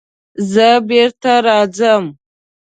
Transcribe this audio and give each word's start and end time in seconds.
زه 0.51 0.67
بېرته 0.87 1.33
راځم. 1.45 2.03